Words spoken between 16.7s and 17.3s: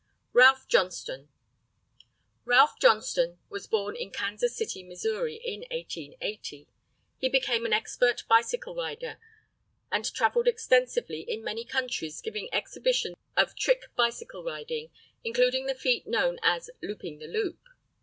"looping the